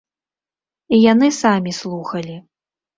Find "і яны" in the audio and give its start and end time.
0.97-1.31